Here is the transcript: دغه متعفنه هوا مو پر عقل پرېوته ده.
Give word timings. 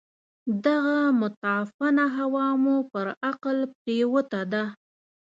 دغه 0.65 0.99
متعفنه 1.21 2.05
هوا 2.17 2.47
مو 2.63 2.75
پر 2.91 3.07
عقل 3.27 3.57
پرېوته 3.81 4.41
ده. 4.51 4.63